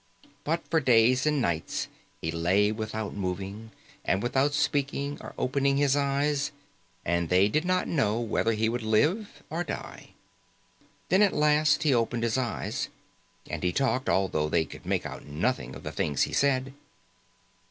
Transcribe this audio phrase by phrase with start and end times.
[0.43, 1.87] But for days and nights
[2.21, 3.69] he lay without moving
[4.03, 6.49] and without speaking or opening his eyes,
[7.05, 10.15] and they did not know whether he would live or die.
[11.09, 12.89] Then, at last, he opened his eyes.
[13.47, 16.73] And he talked, although they could make out nothing of the things he said.